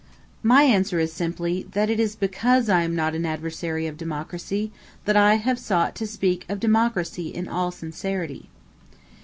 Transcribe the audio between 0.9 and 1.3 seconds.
is